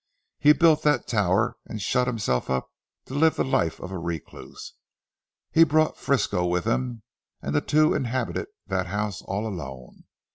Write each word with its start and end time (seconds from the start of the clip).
He 0.39 0.51
built 0.53 0.81
that 0.81 1.05
tower, 1.07 1.57
and 1.67 1.79
shut 1.79 2.07
himself 2.07 2.49
up 2.49 2.71
to 3.05 3.13
live 3.13 3.35
the 3.35 3.43
life 3.43 3.79
of 3.79 3.91
a 3.91 3.99
recluse. 3.99 4.73
He 5.51 5.63
brought 5.63 5.95
Frisco 5.99 6.43
with 6.43 6.65
him, 6.65 7.03
and 7.39 7.53
the 7.53 7.61
two 7.61 7.93
inhabited 7.93 8.47
that 8.65 8.87
house 8.87 9.21
all 9.21 9.45
alone. 9.45 10.05